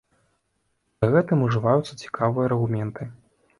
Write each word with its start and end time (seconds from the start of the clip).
Пры 1.03 1.09
гэтым 1.17 1.45
ужываюцца 1.49 1.93
цікавыя 2.07 2.51
аргументы. 2.53 3.11